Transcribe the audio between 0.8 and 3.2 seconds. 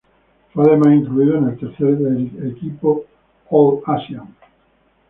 incluido en el tercer equipo